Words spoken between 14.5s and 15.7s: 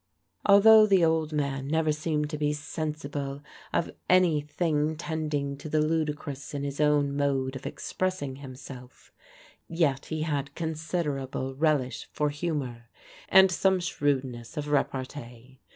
of repartee.